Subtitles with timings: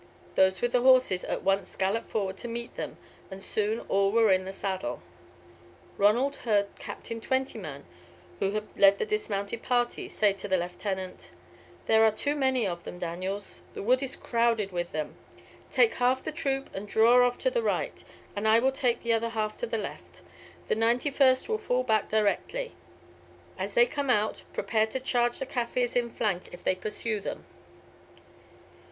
[0.33, 2.97] Those with the horses at once galloped forward to meet them,
[3.29, 5.03] and soon all were in the saddle.
[5.95, 7.85] Ronald heard Captain Twentyman,
[8.39, 11.29] who had led the dismounted party, say to the lieutenant:
[11.85, 15.13] "There are too many of them, Daniels; the wood is crowded with them.
[15.69, 18.03] Take half the troop and draw off to the right,
[18.35, 20.23] and I will take the other half to the left.
[20.67, 22.73] The 91st will fall back directly.
[23.55, 27.45] As they come out, prepare to charge the Kaffirs in flank if they pursue them."